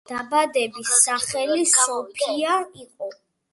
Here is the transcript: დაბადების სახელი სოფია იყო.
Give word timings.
დაბადების 0.09 0.93
სახელი 1.01 1.67
სოფია 1.75 2.59
იყო. 2.89 3.15